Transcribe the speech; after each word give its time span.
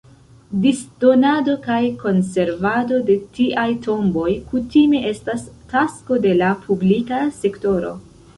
Disdonado 0.61 1.53
kaj 1.65 1.81
konservado 2.03 2.97
de 3.09 3.17
tiaj 3.35 3.67
tomboj 3.87 4.27
kutime 4.55 5.03
estas 5.11 5.45
tasko 5.75 6.19
de 6.27 6.35
la 6.41 6.51
publika 6.65 7.23
sektoro. 7.43 7.95